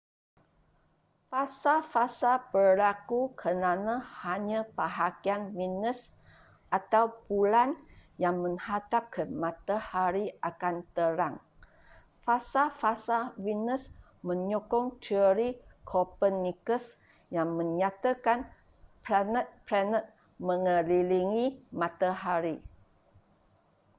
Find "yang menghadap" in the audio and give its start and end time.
8.23-9.03